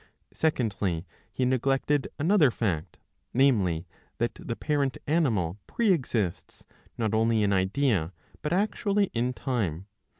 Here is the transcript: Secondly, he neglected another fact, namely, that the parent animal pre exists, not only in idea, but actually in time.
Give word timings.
Secondly, 0.33 1.05
he 1.31 1.45
neglected 1.45 2.07
another 2.17 2.49
fact, 2.49 2.97
namely, 3.35 3.85
that 4.17 4.33
the 4.33 4.55
parent 4.55 4.97
animal 5.05 5.59
pre 5.67 5.93
exists, 5.93 6.65
not 6.97 7.13
only 7.13 7.43
in 7.43 7.53
idea, 7.53 8.11
but 8.41 8.51
actually 8.51 9.11
in 9.13 9.31
time. 9.31 9.85